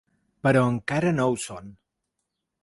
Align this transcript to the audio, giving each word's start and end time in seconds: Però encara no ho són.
Però 0.47 0.63
encara 0.69 1.11
no 1.19 1.29
ho 1.35 1.37
són. 1.45 1.71